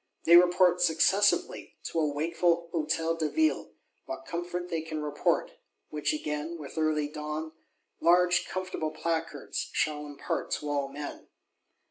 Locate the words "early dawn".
6.75-7.51